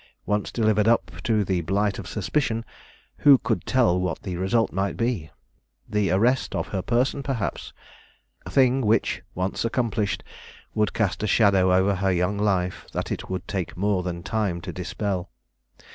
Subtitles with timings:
[0.25, 2.65] Once delivered up to the blight of suspicion,
[3.17, 5.29] who could tell what the result might be;
[5.87, 7.71] the arrest of her person perhaps,
[8.43, 10.23] a thing which, once accomplished,
[10.73, 14.59] would cast a shadow over her young life that it would take more than time
[14.59, 15.29] to dispel.